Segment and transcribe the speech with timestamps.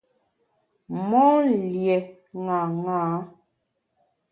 [1.09, 1.97] Mon lié
[2.45, 3.01] ṅaṅâ.